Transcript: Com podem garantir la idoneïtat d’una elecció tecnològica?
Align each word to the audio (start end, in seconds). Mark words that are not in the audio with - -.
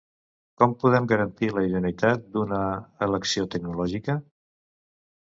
Com 0.61 0.71
podem 0.83 1.09
garantir 1.11 1.51
la 1.59 1.65
idoneïtat 1.69 2.25
d’una 2.33 2.65
elecció 3.09 3.49
tecnològica? 3.57 4.21